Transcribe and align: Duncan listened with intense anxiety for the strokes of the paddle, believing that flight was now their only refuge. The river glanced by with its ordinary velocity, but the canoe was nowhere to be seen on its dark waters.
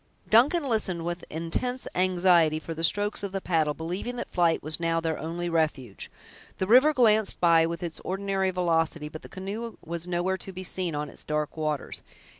Duncan 0.31 0.67
listened 0.67 1.05
with 1.05 1.23
intense 1.29 1.87
anxiety 1.93 2.57
for 2.59 2.73
the 2.73 2.83
strokes 2.83 3.21
of 3.21 3.31
the 3.33 3.39
paddle, 3.39 3.75
believing 3.75 4.15
that 4.15 4.31
flight 4.31 4.63
was 4.63 4.79
now 4.79 4.99
their 4.99 5.19
only 5.19 5.47
refuge. 5.47 6.09
The 6.57 6.65
river 6.65 6.91
glanced 6.91 7.39
by 7.39 7.67
with 7.67 7.83
its 7.83 7.99
ordinary 8.03 8.49
velocity, 8.49 9.09
but 9.09 9.21
the 9.21 9.29
canoe 9.29 9.77
was 9.85 10.07
nowhere 10.07 10.37
to 10.39 10.51
be 10.51 10.63
seen 10.63 10.95
on 10.95 11.07
its 11.07 11.23
dark 11.23 11.55
waters. 11.55 12.01